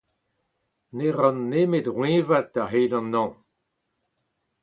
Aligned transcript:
Ne 0.95 1.07
ran 1.17 1.37
nemet 1.51 1.87
roeñvat 1.95 2.55
a-hed 2.61 2.91
an 2.99 3.07
hañv. 3.15 3.33